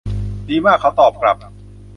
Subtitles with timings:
[0.49, 1.37] ดีมาก เขาตอบกลับ